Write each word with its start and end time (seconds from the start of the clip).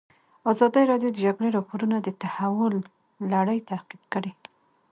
ازادي 0.51 0.83
راډیو 0.91 1.09
د 1.11 1.15
د 1.15 1.21
جګړې 1.25 1.49
راپورونه 1.57 1.95
د 2.01 2.09
تحول 2.21 2.75
لړۍ 3.33 3.59
تعقیب 3.69 4.01
کړې. 4.13 4.31